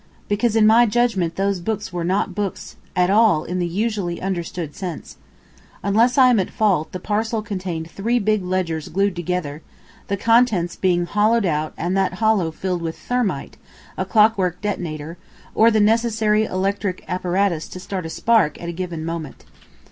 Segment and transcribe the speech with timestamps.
[0.27, 4.75] "Because in my judgment those books were not books at all in the usually understood
[4.75, 5.17] sense.
[5.83, 9.61] Unless I am at fault, the parcel contained three big ledgers glued together,
[10.07, 13.57] the contents being hollowed out and that hollow filled with thermite,
[13.95, 15.19] a clockwork detonator,
[15.53, 19.45] or the necessary electric apparatus to start a spark at a given moment."